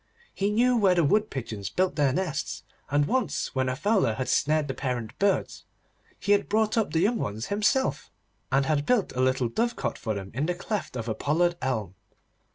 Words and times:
He 0.33 0.49
knew 0.49 0.75
where 0.75 0.95
the 0.95 1.03
wood 1.03 1.29
pigeons 1.29 1.69
built 1.69 1.95
their 1.95 2.11
nests, 2.11 2.63
and 2.89 3.05
once 3.05 3.53
when 3.53 3.69
a 3.69 3.75
fowler 3.75 4.15
had 4.15 4.29
snared 4.29 4.67
the 4.67 4.73
parent 4.73 5.15
birds, 5.19 5.63
he 6.19 6.31
had 6.31 6.49
brought 6.49 6.75
up 6.75 6.91
the 6.91 7.01
young 7.01 7.19
ones 7.19 7.49
himself, 7.53 8.09
and 8.51 8.65
had 8.65 8.87
built 8.87 9.11
a 9.15 9.21
little 9.21 9.47
dovecot 9.47 9.99
for 9.99 10.15
them 10.15 10.31
in 10.33 10.47
the 10.47 10.55
cleft 10.55 10.95
of 10.95 11.07
a 11.07 11.13
pollard 11.13 11.55
elm. 11.61 11.93